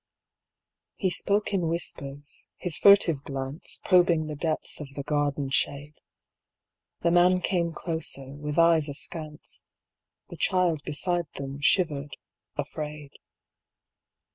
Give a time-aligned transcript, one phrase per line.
[0.95, 5.93] He spoke in whispers; his furtive glance Probing the depths of the garden shade.
[7.01, 9.63] The man came closer, with eyes askance.
[10.29, 12.17] The child beside them shivered,
[12.57, 13.11] afraid.